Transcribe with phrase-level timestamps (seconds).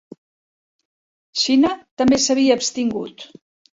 [1.43, 1.71] Xina
[2.03, 3.29] també s'havia abstingut.